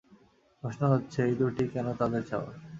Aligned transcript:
প্রশ্ন 0.63 0.81
হচ্ছে, 0.93 1.19
এই 1.27 1.33
দুটি 1.35 1.63
কেন 1.73 1.87
তাদের 1.93 2.21
চাওয়া? 2.29 2.51